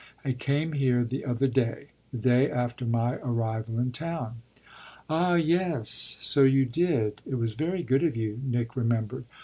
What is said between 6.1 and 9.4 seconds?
so you did; it was very good of you" Nick remembered.